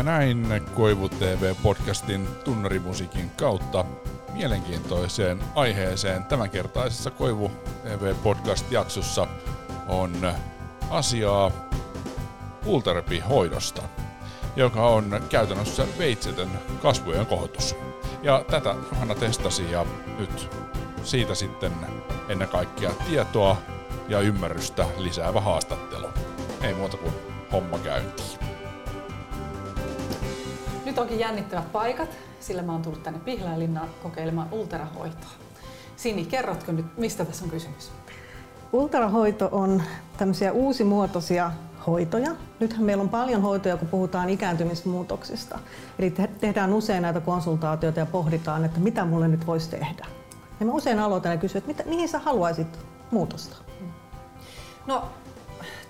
Ja 0.00 0.04
näin 0.04 0.64
Koivu 0.74 1.08
TV-podcastin 1.08 2.26
tunnarimusiikin 2.44 3.30
kautta 3.30 3.84
mielenkiintoiseen 4.32 5.40
aiheeseen 5.54 6.24
tämänkertaisessa 6.24 7.10
Koivu 7.10 7.50
TV-podcast-jaksossa 7.82 9.26
on 9.88 10.32
asiaa 10.90 11.50
Ulterapi-hoidosta, 12.66 13.82
joka 14.56 14.86
on 14.86 15.22
käytännössä 15.28 15.86
veitsetön 15.98 16.50
kasvojen 16.82 17.26
kohotus. 17.26 17.76
Ja 18.22 18.44
tätä 18.50 18.74
Johanna 18.90 19.14
testasi 19.14 19.70
ja 19.70 19.86
nyt 20.18 20.50
siitä 21.02 21.34
sitten 21.34 21.72
ennen 22.28 22.48
kaikkea 22.48 22.90
tietoa 22.90 23.56
ja 24.08 24.20
ymmärrystä 24.20 24.86
lisäävä 24.96 25.40
haastattelu. 25.40 26.08
Ei 26.62 26.74
muuta 26.74 26.96
kuin 26.96 27.12
homma 27.52 27.78
käyntiin. 27.78 28.49
Nyt 30.90 30.98
onkin 30.98 31.18
jännittävät 31.18 31.72
paikat, 31.72 32.08
sillä 32.40 32.62
mä 32.62 32.72
oon 32.72 32.82
tullut 32.82 33.02
tänne 33.02 33.20
Pihlajalinna 33.20 33.88
kokeilemaan 34.02 34.48
ultrahoitoa. 34.52 35.30
Sini, 35.96 36.24
kerrotko 36.24 36.72
nyt, 36.72 36.86
mistä 36.98 37.24
tässä 37.24 37.44
on 37.44 37.50
kysymys? 37.50 37.90
Ultrahoito 38.72 39.48
on 39.52 39.82
tämmöisiä 40.16 40.52
uusimuotoisia 40.52 41.52
hoitoja. 41.86 42.30
Nythän 42.60 42.82
meillä 42.82 43.02
on 43.02 43.08
paljon 43.08 43.42
hoitoja, 43.42 43.76
kun 43.76 43.88
puhutaan 43.88 44.30
ikääntymismuutoksista. 44.30 45.58
Eli 45.98 46.14
tehdään 46.40 46.72
usein 46.72 47.02
näitä 47.02 47.20
konsultaatioita 47.20 48.00
ja 48.00 48.06
pohditaan, 48.06 48.64
että 48.64 48.80
mitä 48.80 49.04
mulle 49.04 49.28
nyt 49.28 49.46
voisi 49.46 49.70
tehdä. 49.70 50.06
Ja 50.60 50.66
mä 50.66 50.72
usein 50.72 50.98
aloitan 50.98 51.32
ja 51.32 51.38
kysyn, 51.38 51.58
että 51.58 51.68
mitä, 51.68 51.84
mihin 51.84 52.08
sä 52.08 52.18
haluaisit 52.18 52.78
muutosta? 53.10 53.56
No, 54.86 55.04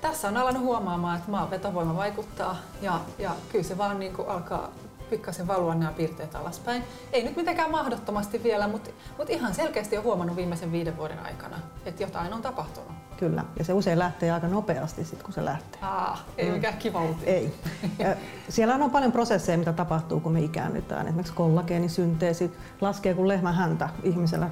tässä 0.00 0.28
on 0.28 0.36
alannut 0.36 0.62
huomaamaan, 0.62 1.18
että 1.18 1.30
maan 1.30 1.50
vetovoima 1.50 1.96
vaikuttaa 1.96 2.56
ja, 2.82 3.00
ja 3.18 3.30
kyllä 3.52 3.64
se 3.64 3.78
vaan 3.78 3.98
niin 3.98 4.12
kuin 4.12 4.28
alkaa 4.28 4.70
pikkasen 5.10 5.46
valua 5.46 5.74
nämä 5.74 5.92
piirteet 5.92 6.34
alaspäin. 6.34 6.82
Ei 7.12 7.22
nyt 7.22 7.36
mitenkään 7.36 7.70
mahdottomasti 7.70 8.42
vielä, 8.42 8.68
mutta, 8.68 8.90
mutta 9.18 9.32
ihan 9.32 9.54
selkeästi 9.54 9.96
on 9.96 10.04
huomannut 10.04 10.36
viimeisen 10.36 10.72
viiden 10.72 10.96
vuoden 10.96 11.18
aikana, 11.18 11.56
että 11.86 12.02
jotain 12.02 12.32
on 12.32 12.42
tapahtunut. 12.42 12.92
Kyllä, 13.16 13.44
ja 13.58 13.64
se 13.64 13.72
usein 13.72 13.98
lähtee 13.98 14.32
aika 14.32 14.48
nopeasti 14.48 15.04
sit, 15.04 15.22
kun 15.22 15.32
se 15.32 15.44
lähtee. 15.44 15.80
Aa, 15.82 16.18
ei 16.38 16.48
mm. 16.48 16.54
mikään 16.54 16.76
kiva. 16.78 17.02
Ei. 17.24 17.54
Ja 17.98 18.16
siellä 18.48 18.74
on 18.74 18.90
paljon 18.90 19.12
prosesseja, 19.12 19.58
mitä 19.58 19.72
tapahtuu, 19.72 20.20
kun 20.20 20.32
me 20.32 20.40
ikäännytään. 20.40 21.06
Esimerkiksi 21.06 21.34
kollageenisynteesi 21.34 22.52
laskee 22.80 23.14
kuin 23.14 23.28
lehmän 23.28 23.54
häntä 23.54 23.88
ihmisellä 24.02 24.50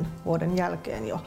20-25 0.00 0.04
vuoden 0.24 0.56
jälkeen 0.56 1.08
jo. 1.08 1.20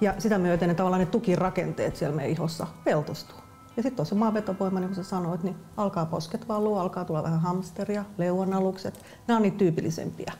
Ja 0.00 0.14
sitä 0.18 0.38
myöten 0.38 0.68
ne, 0.68 0.74
tavallaan 0.74 1.00
ne 1.00 1.06
tukirakenteet 1.06 1.96
siellä 1.96 2.16
meidän 2.16 2.32
ihossa 2.32 2.66
peltostuu. 2.84 3.38
Ja 3.76 3.82
sitten 3.82 4.02
on 4.02 4.06
se 4.06 4.14
maanvetovoima, 4.14 4.80
niin 4.80 4.88
kuin 4.88 4.96
sä 4.96 5.10
sanoit, 5.10 5.42
niin 5.42 5.56
alkaa 5.76 6.06
posket 6.06 6.48
valua, 6.48 6.80
alkaa 6.80 7.04
tulla 7.04 7.22
vähän 7.22 7.40
hamsteria, 7.40 8.04
leuanalukset. 8.18 9.00
Nämä 9.26 9.36
on 9.36 9.42
niitä 9.42 9.58
tyypillisempiä. 9.58 10.32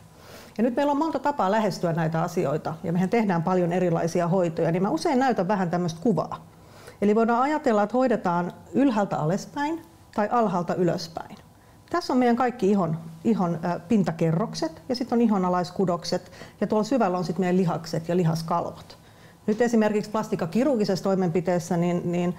Ja 0.59 0.65
nyt 0.65 0.77
meillä 0.77 0.91
on 0.91 0.99
monta 0.99 1.19
tapaa 1.19 1.51
lähestyä 1.51 1.93
näitä 1.93 2.23
asioita 2.23 2.75
ja 2.83 2.93
mehän 2.93 3.09
tehdään 3.09 3.43
paljon 3.43 3.73
erilaisia 3.73 4.29
hoitoja, 4.29 4.73
niin 4.73 4.83
mä 4.83 4.91
usein 4.91 5.19
näytän 5.19 5.49
vähän 5.49 5.71
tämmöistä 5.71 6.01
kuvaa. 6.03 6.47
Eli 7.03 7.15
voidaan 7.15 7.43
ajatella, 7.43 7.83
että 7.83 7.97
hoidetaan 7.97 8.53
ylhäältä 8.73 9.17
alaspäin 9.17 9.83
tai 10.15 10.29
alhaalta 10.33 10.75
ylöspäin. 10.75 11.37
Tässä 11.91 12.13
on 12.13 12.19
meidän 12.19 12.37
kaikki 12.37 12.71
ihon, 12.71 12.99
ihon 13.25 13.59
pintakerrokset 13.89 14.83
ja 14.89 14.95
sitten 14.95 15.17
on 15.17 15.21
ihonalaiskudokset 15.21 16.33
ja 16.61 16.67
tuolla 16.67 16.85
syvällä 16.85 17.19
on 17.19 17.25
sitten 17.25 17.41
meidän 17.41 17.57
lihakset 17.57 18.09
ja 18.09 18.17
lihaskalvot. 18.17 19.00
Nyt 19.51 19.61
esimerkiksi 19.61 20.11
plastikakirurgisessa 20.11 21.03
toimenpiteessä 21.03 21.77
niin, 21.77 22.13
niin 22.13 22.35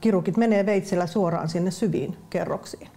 kirurgit 0.00 0.36
menee 0.36 0.66
veitsellä 0.66 1.06
suoraan 1.06 1.48
sinne 1.48 1.70
syviin 1.70 2.16
kerroksiin. 2.30 2.88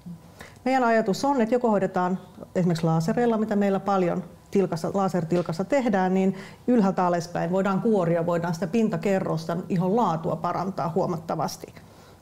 Meidän 0.66 0.84
ajatus 0.84 1.26
on, 1.26 1.42
että 1.42 1.56
joko 1.56 1.70
hoidetaan 1.72 2.20
esimerkiksi 2.56 2.86
laasereilla, 2.86 3.38
mitä 3.38 3.56
meillä 3.56 3.80
paljon 3.80 4.24
tilkassa, 4.52 4.92
lasertilkassa 4.94 5.64
tehdään, 5.64 6.14
niin 6.14 6.36
ylhäältä 6.68 7.06
alaspäin 7.06 7.52
voidaan 7.52 7.82
kuoria, 7.82 8.26
voidaan 8.26 8.54
sitä 8.54 8.68
pintakerrosta, 8.68 9.58
ihon 9.70 9.96
laatua 9.96 10.36
parantaa 10.36 10.92
huomattavasti. 10.96 11.74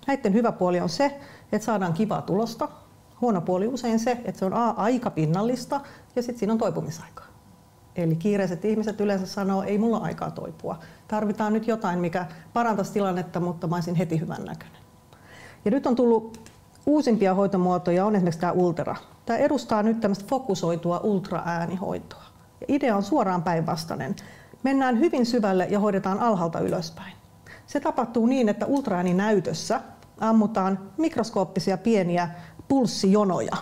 Näiden 0.08 0.34
hyvä 0.34 0.52
puoli 0.52 0.80
on 0.80 0.90
se, 0.90 1.20
että 1.52 1.66
saadaan 1.66 1.94
kivaa 1.94 2.22
tulosta. 2.22 2.70
Huono 3.22 3.42
puoli 3.42 3.68
usein 3.68 4.00
se, 4.00 4.12
että 4.12 4.40
se 4.40 4.46
on 4.46 4.54
A, 4.54 4.70
aika 4.70 5.10
pinnallista 5.10 5.82
ja 6.16 6.22
sitten 6.22 6.40
siinä 6.40 6.54
on 6.54 6.60
toipumisaikaa. 6.60 7.19
Eli 7.96 8.16
kiireiset 8.16 8.66
ihmiset 8.66 9.02
yleensä 9.02 9.26
sanoo, 9.26 9.64
ei 9.64 9.78
mulla 9.78 9.98
aikaa 9.98 10.32
toipua. 10.32 10.80
Tarvitaan 11.08 11.54
nyt 11.54 11.68
jotain, 11.68 12.00
mikä 12.00 12.26
parantaisi 12.54 12.94
tilannetta, 12.94 13.40
mutta 13.40 13.68
mä 13.68 13.76
olisin 13.76 13.96
heti 13.96 14.20
hyvän 14.20 14.46
näköinen. 14.46 14.82
Ja 15.66 15.72
nyt 15.72 15.86
on 15.86 15.96
tullut 15.96 16.52
uusimpia 16.86 17.34
hoitomuotoja, 17.34 18.06
on 18.06 18.16
esimerkiksi 18.16 18.40
tämä 18.40 18.52
Ultera. 18.52 18.96
Tämä 19.26 19.40
edustaa 19.40 19.84
nyt 19.84 20.00
tämmöistä 20.00 20.26
fokusoitua 20.28 21.00
ultraäänihoitoa. 21.04 22.24
Ja 22.62 22.66
idea 22.68 22.96
on 22.96 23.04
suoraan 23.04 23.44
päinvastainen. 23.44 24.16
Mennään 24.64 25.00
hyvin 25.00 25.26
syvälle 25.26 25.68
ja 25.70 25.80
hoidetaan 25.80 26.20
alhaalta 26.20 26.60
ylöspäin. 26.60 27.14
Se 27.68 27.80
tapahtuu 27.80 28.26
niin, 28.26 28.50
että 28.50 28.66
ultraääninäytössä 28.66 29.82
ammutaan 30.20 30.80
mikroskooppisia 30.98 31.78
pieniä 31.78 32.30
pulssijonoja, 32.68 33.58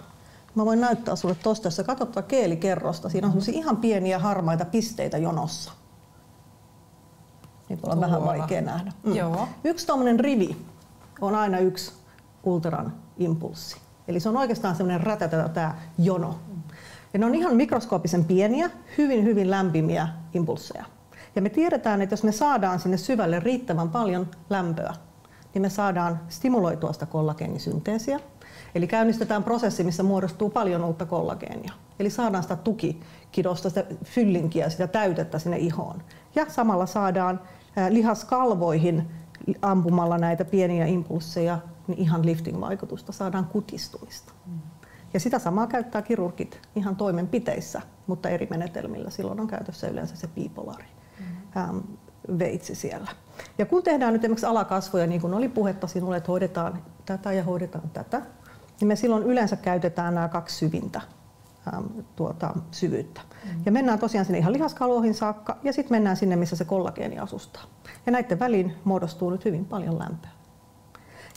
Mä 0.58 0.66
voin 0.66 0.82
näyttää 0.82 1.16
sulle 1.16 1.36
tosta, 1.44 1.68
jos 1.68 1.76
sä 1.76 1.84
katsot 1.84 2.12
tuota 2.12 2.28
keelikerrosta, 2.28 3.10
siinä 3.10 3.28
on 3.28 3.34
mm-hmm. 3.34 3.54
ihan 3.54 3.78
pieniä 3.78 4.20
harmaita 4.20 4.66
pisteitä 4.66 5.18
jonossa. 5.18 5.72
Niin 7.70 7.80
on 7.84 8.02
vähän 8.02 8.24
vaikea 8.26 8.62
nähdä. 8.62 8.92
Mm. 9.04 9.16
Joo. 9.16 9.48
Yksi 9.64 9.88
tuommoinen 9.88 10.20
rivi 10.20 10.58
on 11.22 11.36
aina 11.36 11.60
yksi 11.60 11.92
ultran 12.44 12.94
impulssi. 13.18 13.78
Eli 14.08 14.20
se 14.20 14.30
on 14.30 14.38
oikeastaan 14.38 14.76
semmoinen 14.76 15.04
rätätä 15.04 15.50
tämä 15.50 15.76
jono. 15.98 16.40
Ja 17.14 17.20
ne 17.20 17.26
on 17.26 17.36
ihan 17.36 17.56
mikroskoopisen 17.56 18.26
pieniä, 18.26 18.70
hyvin 18.98 19.24
hyvin 19.24 19.52
lämpimiä 19.52 20.08
impulsseja. 20.34 20.86
Ja 21.36 21.42
me 21.42 21.50
tiedetään, 21.50 22.02
että 22.02 22.14
jos 22.14 22.24
me 22.24 22.32
saadaan 22.32 22.80
sinne 22.80 22.98
syvälle 22.98 23.40
riittävän 23.40 23.90
paljon 23.90 24.28
lämpöä, 24.50 24.94
niin 25.54 25.62
me 25.62 25.70
saadaan 25.70 26.20
stimuloitua 26.30 26.94
sitä 26.94 27.06
kollageenisynteesiä, 27.06 28.20
Eli 28.76 28.88
käynnistetään 28.88 29.44
prosessi, 29.44 29.84
missä 29.84 30.04
muodostuu 30.04 30.50
paljon 30.50 30.84
uutta 30.84 31.06
kollageenia. 31.06 31.74
Eli 32.00 32.10
saadaan 32.10 32.44
sitä 32.44 32.56
tukikidosta, 32.56 33.70
sitä 33.70 33.86
fyllinkiä, 34.04 34.70
sitä 34.70 34.88
täytettä 34.88 35.40
sinne 35.40 35.58
ihoon. 35.58 36.04
Ja 36.36 36.46
samalla 36.50 36.86
saadaan 36.86 37.40
lihaskalvoihin 37.90 39.12
ampumalla 39.62 40.18
näitä 40.18 40.46
pieniä 40.46 40.86
impulsseja 40.86 41.60
niin 41.88 42.00
ihan 42.00 42.26
lifting-vaikutusta, 42.26 43.12
saadaan 43.12 43.46
kutistumista. 43.46 44.34
Ja 45.14 45.20
sitä 45.20 45.40
samaa 45.40 45.68
käyttää 45.68 46.02
kirurgit 46.02 46.62
ihan 46.76 46.96
toimenpiteissä, 46.96 47.82
mutta 48.08 48.30
eri 48.30 48.48
menetelmillä. 48.50 49.10
Silloin 49.10 49.40
on 49.40 49.48
käytössä 49.48 49.88
yleensä 49.88 50.16
se 50.16 50.28
bipolari 50.28 50.86
mm. 51.20 51.84
veitsi 52.40 52.76
siellä. 52.76 53.12
Ja 53.58 53.66
kun 53.66 53.84
tehdään 53.84 54.14
nyt 54.14 54.24
esimerkiksi 54.24 54.46
alakasvoja, 54.46 55.08
niin 55.08 55.22
kuin 55.22 55.34
oli 55.34 55.50
puhetta 55.50 55.88
sinulle, 55.88 56.18
että 56.18 56.32
hoidetaan 56.32 56.84
tätä 57.06 57.32
ja 57.32 57.44
hoidetaan 57.44 57.90
tätä, 57.90 58.22
niin 58.80 58.88
me 58.88 58.96
silloin 58.96 59.24
yleensä 59.24 59.56
käytetään 59.56 60.16
nämä 60.16 60.28
kaksi 60.28 60.56
syvintä 60.56 61.02
äm, 61.74 62.04
tuota, 62.16 62.54
syvyyttä. 62.72 63.22
Mm. 63.22 63.62
Ja 63.66 63.72
mennään 63.72 64.00
tosiaan 64.00 64.26
sinne 64.26 64.40
ihan 64.40 64.54
lihaskalvoihin 64.54 65.14
saakka 65.14 65.58
ja 65.64 65.74
sitten 65.74 65.96
mennään 65.96 66.18
sinne, 66.18 66.36
missä 66.36 66.56
se 66.56 66.66
kollageeni 66.66 67.20
asustaa. 67.20 67.64
Ja 68.06 68.12
näiden 68.12 68.40
väliin 68.40 68.76
muodostuu 68.84 69.30
nyt 69.30 69.46
hyvin 69.46 69.66
paljon 69.66 70.00
lämpöä. 70.00 70.30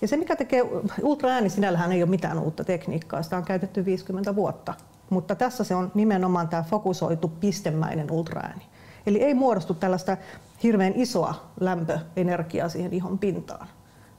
Ja 0.03 0.09
se 0.09 0.17
mikä 0.17 0.37
tekee, 0.37 0.63
ultraääni 1.03 1.51
sinällähän 1.51 1.93
ei 1.93 2.03
ole 2.03 2.11
mitään 2.11 2.39
uutta 2.39 2.65
tekniikkaa, 2.65 3.23
sitä 3.23 3.37
on 3.37 3.45
käytetty 3.45 3.85
50 3.85 4.37
vuotta. 4.37 4.75
Mutta 5.11 5.35
tässä 5.35 5.65
se 5.65 5.75
on 5.75 5.91
nimenomaan 5.95 6.49
tämä 6.49 6.63
fokusoitu 6.63 7.29
pistemäinen 7.29 8.11
ultraääni. 8.11 8.63
Eli 9.07 9.23
ei 9.23 9.35
muodostu 9.35 9.75
tällaista 9.75 10.17
hirveän 10.63 10.93
isoa 10.97 11.51
lämpöenergiaa 11.61 12.69
siihen 12.69 12.93
ihon 12.93 13.19
pintaan 13.19 13.69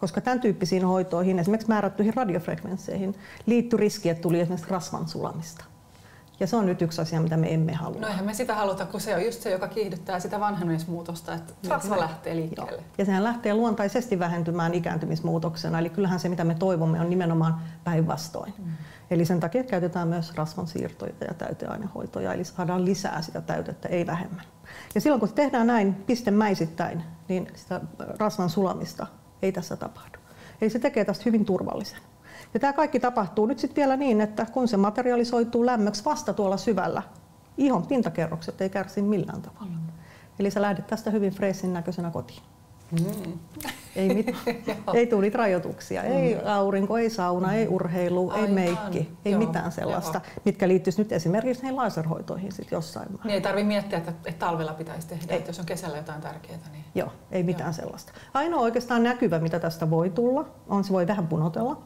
koska 0.02 0.22
tämän 0.22 0.40
tyyppisiin 0.40 0.86
hoitoihin, 0.86 1.40
esimerkiksi 1.40 1.68
määrättyihin 1.68 2.14
radiofrekvensseihin, 2.14 3.16
liittyy 3.46 3.80
riski, 3.80 4.10
että 4.10 4.22
tuli 4.22 4.40
esimerkiksi 4.40 4.72
rasvan 4.72 5.08
sulamista. 5.08 5.66
Ja 6.40 6.48
se 6.48 6.56
on 6.56 6.66
nyt 6.66 6.82
yksi 6.82 7.02
asia, 7.02 7.22
mitä 7.22 7.38
me 7.38 7.54
emme 7.54 7.74
halua. 7.74 8.02
No 8.02 8.08
eihän 8.08 8.26
me 8.26 8.34
sitä 8.34 8.56
haluta, 8.56 8.86
kun 8.86 9.02
se 9.02 9.16
on 9.16 9.26
just 9.26 9.42
se, 9.42 9.52
joka 9.52 9.68
kiihdyttää 9.68 10.20
sitä 10.20 10.40
vanhenemismuutosta, 10.40 11.34
että 11.34 11.54
rasva 11.70 12.00
lähtee 12.00 12.36
liikkeelle. 12.36 12.72
Joo. 12.72 12.82
Ja 12.98 13.06
sehän 13.06 13.24
lähtee 13.24 13.54
luontaisesti 13.54 14.20
vähentymään 14.20 14.74
ikääntymismuutoksena, 14.74 15.80
eli 15.80 15.90
kyllähän 15.90 16.20
se, 16.20 16.30
mitä 16.30 16.44
me 16.44 16.56
toivomme, 16.56 17.02
on 17.02 17.10
nimenomaan 17.10 17.62
päinvastoin. 17.84 18.54
Mm. 18.58 18.72
Eli 19.12 19.26
sen 19.26 19.40
takia 19.40 19.64
käytetään 19.64 20.08
myös 20.08 20.36
rasvan 20.36 20.68
siirtoja 20.68 21.14
ja 21.28 21.34
täyteainehoitoja, 21.34 22.34
eli 22.34 22.44
saadaan 22.44 22.86
lisää 22.86 23.22
sitä 23.22 23.42
täytettä, 23.42 23.90
ei 23.90 24.06
vähemmän. 24.06 24.46
Ja 24.96 25.02
silloin 25.02 25.20
kun 25.20 25.34
tehdään 25.34 25.68
näin 25.68 25.94
pistemäisittäin, 25.94 27.04
niin 27.28 27.48
sitä 27.56 27.82
rasvan 28.20 28.50
sulamista 28.50 29.08
ei 29.42 29.52
tässä 29.52 29.76
tapahdu. 29.76 30.20
Eli 30.62 30.70
se 30.70 30.80
tekee 30.80 31.06
tästä 31.06 31.24
hyvin 31.26 31.46
turvallisen. 31.46 32.00
Ja 32.54 32.60
tämä 32.60 32.74
kaikki 32.74 33.00
tapahtuu 33.00 33.46
nyt 33.46 33.60
sitten 33.60 33.76
vielä 33.76 33.98
niin, 33.98 34.22
että 34.22 34.46
kun 34.46 34.68
se 34.68 34.78
materialisoituu 34.78 35.66
lämmöksi 35.66 36.06
vasta 36.06 36.34
tuolla 36.34 36.58
syvällä, 36.58 37.04
ihon 37.58 37.88
pintakerrokset 37.88 38.62
ei 38.62 38.70
kärsi 38.70 39.02
millään 39.02 39.42
tavalla. 39.42 39.78
Eli 40.40 40.52
sä 40.52 40.62
lähdet 40.62 40.88
tästä 40.88 41.12
hyvin 41.12 41.32
freesin 41.32 41.74
näköisenä 41.74 42.12
kotiin. 42.12 42.42
Mm. 42.92 43.40
Ei, 43.96 44.14
mit, 44.14 44.36
ei 44.94 45.08
tule 45.08 45.22
niitä 45.22 45.38
rajoituksia. 45.38 46.04
Ei 46.04 46.36
mm. 46.36 46.42
aurinko, 46.46 46.98
ei 46.98 47.10
sauna, 47.10 47.54
ei 47.54 47.68
urheilu, 47.68 48.30
Aivan. 48.30 48.46
ei 48.46 48.54
meikki, 48.54 49.18
ei 49.26 49.32
Joo. 49.32 49.40
mitään 49.40 49.72
sellaista, 49.72 50.22
Joo. 50.24 50.42
mitkä 50.46 50.68
liittyisi 50.68 51.02
nyt 51.02 51.12
esimerkiksi 51.12 51.64
näihin 51.64 51.78
laserhoitoihin 51.78 52.52
sit 52.52 52.72
jossain 52.72 53.08
määrin. 53.12 53.28
Niin 53.28 53.34
ei 53.34 53.42
tarvitse 53.42 53.68
miettiä, 53.68 53.98
että, 53.98 54.14
että 54.26 54.46
talvella 54.46 54.74
pitäisi 54.74 55.08
tehdä, 55.08 55.26
ei. 55.30 55.38
että 55.38 55.50
jos 55.50 55.60
on 55.60 55.66
kesällä 55.66 55.98
jotain 55.98 56.22
tärkeää. 56.22 56.60
Niin... 56.72 56.86
Joo, 56.96 57.12
ei 57.32 57.44
mitään 57.44 57.68
Joo. 57.68 57.74
sellaista. 57.74 58.14
Ainoa 58.34 58.62
oikeastaan 58.62 59.04
näkyvä, 59.04 59.40
mitä 59.40 59.60
tästä 59.60 59.90
voi 59.90 60.10
tulla, 60.10 60.46
on 60.68 60.84
se 60.84 60.94
voi 60.94 61.08
vähän 61.08 61.28
punotella. 61.28 61.82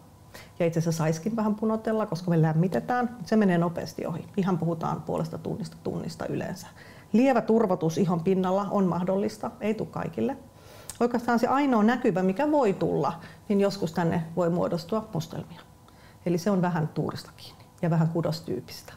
Ja 0.59 0.65
itse 0.65 0.79
asiassa 0.79 0.97
saiskin 0.97 1.35
vähän 1.35 1.55
punotella, 1.55 2.05
koska 2.05 2.31
me 2.31 2.41
lämmitetään. 2.41 3.17
Se 3.25 3.35
menee 3.35 3.57
nopeasti 3.57 4.05
ohi. 4.05 4.25
Ihan 4.37 4.57
puhutaan 4.57 5.01
puolesta 5.01 5.37
tunnista 5.37 5.77
tunnista 5.83 6.25
yleensä. 6.27 6.67
Lievä 7.13 7.41
turvotus 7.41 7.97
ihon 7.97 8.23
pinnalla 8.23 8.67
on 8.71 8.85
mahdollista, 8.85 9.51
ei 9.61 9.73
tule 9.73 9.87
kaikille. 9.91 10.37
Oikeastaan 10.99 11.39
se 11.39 11.47
ainoa 11.47 11.83
näkyvä, 11.83 12.23
mikä 12.23 12.51
voi 12.51 12.73
tulla, 12.73 13.19
niin 13.49 13.61
joskus 13.61 13.93
tänne 13.93 14.23
voi 14.35 14.49
muodostua 14.49 15.09
mustelmia. 15.13 15.61
Eli 16.25 16.37
se 16.37 16.51
on 16.51 16.61
vähän 16.61 16.87
tuurista 16.87 17.31
kiinni 17.37 17.65
ja 17.81 17.89
vähän 17.89 18.09
kudostyypistä. 18.09 18.93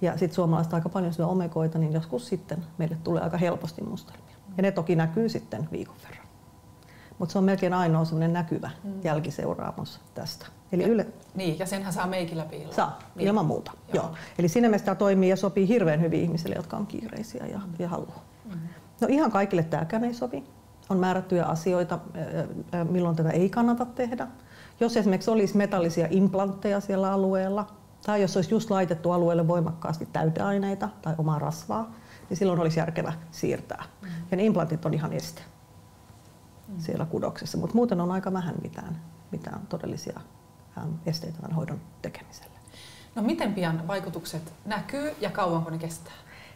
Ja 0.00 0.12
sitten 0.18 0.34
suomalaiset 0.34 0.74
aika 0.74 0.88
paljon 0.88 1.12
syö 1.12 1.26
omekoita, 1.26 1.78
niin 1.78 1.92
joskus 1.92 2.28
sitten 2.28 2.64
meille 2.78 2.96
tulee 3.04 3.22
aika 3.22 3.36
helposti 3.36 3.82
mustelmia. 3.82 4.36
Ja 4.56 4.62
ne 4.62 4.70
toki 4.70 4.96
näkyy 4.96 5.28
sitten 5.28 5.68
viikon 5.72 5.96
verran. 6.02 6.26
Mutta 7.18 7.32
se 7.32 7.38
on 7.38 7.44
melkein 7.44 7.74
ainoa 7.74 8.04
semmoinen 8.04 8.32
näkyvä 8.32 8.70
mm. 8.84 8.92
jälkiseuraamus 9.04 10.00
tästä. 10.14 10.46
Eli 10.72 10.82
ja, 10.82 10.88
yle... 10.88 11.06
Niin, 11.34 11.58
ja 11.58 11.66
senhän 11.66 11.92
saa 11.92 12.06
meikillä 12.06 12.44
piiloon. 12.44 12.74
Saa, 12.74 12.98
niin. 13.14 13.28
ilman 13.28 13.46
muuta. 13.46 13.72
Joo. 13.94 14.04
Joo. 14.04 14.14
Eli 14.38 14.48
siinä 14.48 14.68
mielessä 14.68 14.84
tämä 14.84 14.94
toimii 14.94 15.30
ja 15.30 15.36
sopii 15.36 15.68
hirveän 15.68 16.00
hyvin 16.00 16.20
ihmisille, 16.20 16.54
jotka 16.54 16.76
on 16.76 16.86
kiireisiä 16.86 17.46
ja, 17.46 17.58
mm. 17.58 17.72
ja 17.78 17.88
haluaa. 17.88 18.24
Mm. 18.44 18.60
No 19.00 19.08
ihan 19.10 19.30
kaikille 19.30 19.62
tämäkään 19.62 20.04
ei 20.04 20.14
sovi. 20.14 20.44
On 20.88 20.98
määrättyjä 20.98 21.44
asioita, 21.44 21.98
milloin 22.90 23.16
tätä 23.16 23.30
ei 23.30 23.50
kannata 23.50 23.84
tehdä. 23.84 24.26
Jos 24.80 24.96
esimerkiksi 24.96 25.30
olisi 25.30 25.56
metallisia 25.56 26.06
implantteja 26.10 26.80
siellä 26.80 27.12
alueella, 27.12 27.66
tai 28.06 28.22
jos 28.22 28.36
olisi 28.36 28.54
just 28.54 28.70
laitettu 28.70 29.12
alueelle 29.12 29.48
voimakkaasti 29.48 30.08
täyteaineita 30.12 30.88
tai 31.02 31.14
omaa 31.18 31.38
rasvaa, 31.38 31.92
niin 32.30 32.36
silloin 32.36 32.60
olisi 32.60 32.78
järkevä 32.78 33.12
siirtää. 33.30 33.84
Mm. 34.02 34.08
Ja 34.30 34.36
ne 34.36 34.44
implantit 34.44 34.84
on 34.84 34.94
ihan 34.94 35.12
este 35.12 35.42
mm. 36.68 36.74
siellä 36.78 37.04
kudoksessa, 37.04 37.58
mutta 37.58 37.74
muuten 37.74 38.00
on 38.00 38.10
aika 38.10 38.32
vähän 38.32 38.54
mitään, 38.62 39.00
mitään 39.30 39.60
todellisia 39.68 40.20
esteitä 41.06 41.36
tämän 41.36 41.56
hoidon 41.56 41.80
tekemiselle. 42.02 42.56
No 43.14 43.22
miten 43.22 43.54
pian 43.54 43.88
vaikutukset 43.88 44.52
näkyy 44.64 45.12
ja 45.20 45.30
kauanko 45.30 45.70
ne 45.70 45.78
kestää? 45.78 46.12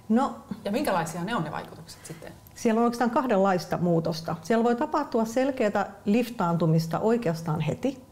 No, 0.09 0.37
ja 0.65 0.73
minkälaisia 0.73 1.25
ne 1.25 1.37
on 1.37 1.44
ne 1.44 1.50
vaikutukset 1.50 2.06
sitten? 2.06 2.33
Siellä 2.61 2.79
on 2.79 2.85
oikeastaan 2.85 3.11
kahdenlaista 3.11 3.79
muutosta. 3.79 4.37
Siellä 4.43 4.65
voi 4.65 4.77
tapahtua 4.77 5.25
selkeää 5.25 5.95
liftaantumista 6.05 6.99
oikeastaan 6.99 7.61
heti. 7.61 8.03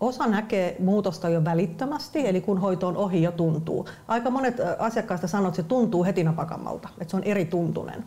Osa 0.00 0.26
näkee 0.26 0.76
muutosta 0.78 1.28
jo 1.28 1.44
välittömästi, 1.44 2.28
eli 2.28 2.40
kun 2.40 2.58
hoito 2.58 2.88
on 2.88 2.96
ohi 2.96 3.22
jo 3.22 3.32
tuntuu. 3.32 3.88
Aika 4.08 4.30
monet 4.30 4.56
asiakkaista 4.78 5.26
sanoo, 5.26 5.48
että 5.48 5.56
se 5.56 5.62
tuntuu 5.62 6.04
heti 6.04 6.24
napakammalta, 6.24 6.88
että 7.00 7.10
se 7.10 7.16
on 7.16 7.24
eri 7.24 7.44
tuntunen. 7.44 8.04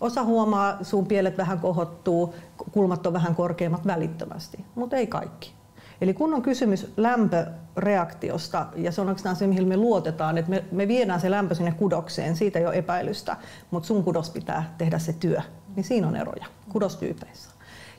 Osa 0.00 0.24
huomaa, 0.24 0.78
suun 0.82 1.06
pielet 1.06 1.38
vähän 1.38 1.60
kohottuu, 1.60 2.34
kulmat 2.72 3.06
on 3.06 3.12
vähän 3.12 3.34
korkeammat 3.34 3.86
välittömästi, 3.86 4.64
mutta 4.74 4.96
ei 4.96 5.06
kaikki. 5.06 5.61
Eli 6.02 6.14
kun 6.14 6.34
on 6.34 6.42
kysymys 6.42 6.92
lämpöreaktiosta, 6.96 8.66
ja 8.76 8.92
se 8.92 9.00
on 9.00 9.08
oikeastaan 9.08 9.36
se, 9.36 9.46
mihin 9.46 9.68
me 9.68 9.76
luotetaan, 9.76 10.38
että 10.38 10.50
me, 10.50 10.64
me 10.72 10.88
viedään 10.88 11.20
se 11.20 11.30
lämpö 11.30 11.54
sinne 11.54 11.72
kudokseen, 11.72 12.36
siitä 12.36 12.58
ei 12.58 12.66
ole 12.66 12.74
epäilystä, 12.74 13.36
mutta 13.70 13.86
sun 13.86 14.04
kudos 14.04 14.30
pitää 14.30 14.74
tehdä 14.78 14.98
se 14.98 15.12
työ, 15.12 15.40
niin 15.76 15.84
siinä 15.84 16.08
on 16.08 16.16
eroja 16.16 16.46
kudostyypeissä. 16.68 17.50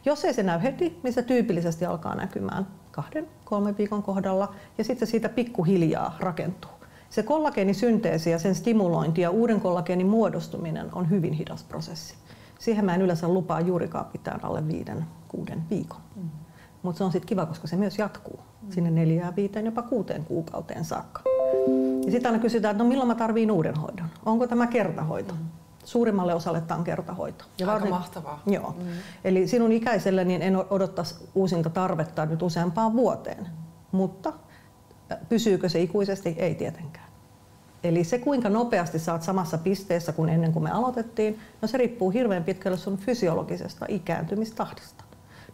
Jos 0.05 0.25
ei 0.25 0.33
se 0.33 0.43
näy 0.43 0.63
heti, 0.63 0.99
niin 1.03 1.13
se 1.13 1.21
tyypillisesti 1.21 1.85
alkaa 1.85 2.15
näkymään 2.15 2.67
kahden, 2.91 3.27
kolmen 3.45 3.77
viikon 3.77 4.03
kohdalla, 4.03 4.55
ja 4.77 4.83
sitten 4.83 5.07
se 5.07 5.11
siitä 5.11 5.29
pikkuhiljaa 5.29 6.17
rakentuu. 6.19 6.71
Se 7.09 7.23
kollageenisynteesi 7.23 8.29
ja 8.29 8.39
sen 8.39 8.55
stimulointi 8.55 9.21
ja 9.21 9.29
uuden 9.29 9.61
kollageenin 9.61 10.07
muodostuminen 10.07 10.89
on 10.93 11.09
hyvin 11.09 11.33
hidas 11.33 11.63
prosessi. 11.63 12.15
Siihen 12.59 12.85
mä 12.85 12.95
en 12.95 13.01
yleensä 13.01 13.27
lupaa 13.27 13.61
juurikaan 13.61 14.05
pitää 14.05 14.39
alle 14.43 14.67
viiden, 14.67 15.05
kuuden 15.27 15.63
viikon. 15.69 16.01
Mm. 16.15 16.42
Mutta 16.83 16.97
se 16.97 17.03
on 17.03 17.11
sitten 17.11 17.27
kiva, 17.27 17.45
koska 17.45 17.67
se 17.67 17.75
myös 17.75 17.99
jatkuu 17.99 18.39
sinne 18.69 18.91
neljään, 18.91 19.35
viiteen, 19.35 19.65
jopa 19.65 19.81
kuuteen 19.81 20.25
kuukauteen 20.25 20.85
saakka. 20.85 21.21
Ja 22.05 22.11
sitten 22.11 22.31
aina 22.31 22.41
kysytään, 22.41 22.71
että 22.71 22.83
no 22.83 22.89
milloin 22.89 23.07
mä 23.07 23.15
tarviin 23.15 23.51
uuden 23.51 23.75
hoidon? 23.75 24.09
Onko 24.25 24.47
tämä 24.47 24.67
kertahoito? 24.67 25.33
Mm. 25.33 25.39
Suurimmalle 25.83 26.33
osalle 26.33 26.61
tämä 26.61 26.77
on 26.77 26.83
kertahoito. 26.83 27.45
Ja 27.59 27.67
Aika 27.67 27.73
varsin, 27.73 27.89
mahtavaa. 27.89 28.41
Joo. 28.45 28.75
Mm. 28.79 28.85
Eli 29.23 29.47
sinun 29.47 29.71
ikäiselle 29.71 30.23
niin 30.23 30.41
en 30.41 30.57
odottaisi 30.69 31.15
uusinta 31.35 31.69
tarvetta 31.69 32.25
nyt 32.25 32.41
useampaan 32.41 32.93
vuoteen. 32.93 33.47
Mutta 33.91 34.33
pysyykö 35.29 35.69
se 35.69 35.81
ikuisesti? 35.81 36.35
Ei 36.37 36.55
tietenkään. 36.55 37.07
Eli 37.83 38.03
se, 38.03 38.19
kuinka 38.19 38.49
nopeasti 38.49 38.99
saat 38.99 39.23
samassa 39.23 39.57
pisteessä 39.57 40.11
kuin 40.11 40.29
ennen 40.29 40.53
kuin 40.53 40.63
me 40.63 40.71
aloitettiin, 40.71 41.39
no 41.61 41.67
se 41.67 41.77
riippuu 41.77 42.09
hirveän 42.09 42.43
pitkälle 42.43 42.77
sun 42.77 42.97
fysiologisesta 42.97 43.85
ikääntymistahdista 43.89 45.03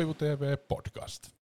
Koivu 0.00 0.14
TV 0.14 0.56
Podcast. 0.68 1.39